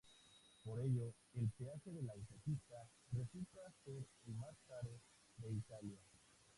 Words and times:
Por 0.63 0.79
ello, 0.81 1.13
el 1.35 1.47
peaje 1.51 1.91
de 1.91 2.01
la 2.01 2.13
autopista 2.13 2.89
resulta 3.11 3.59
ser 3.85 4.03
el 4.25 4.33
más 4.33 4.57
caro 4.67 4.99
de 5.37 5.53
Italia. 5.53 5.99